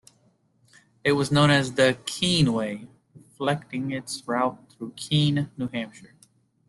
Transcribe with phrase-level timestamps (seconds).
[1.03, 6.15] It was known as the "Keene Way," reflecting its route through Keene, New Hampshire.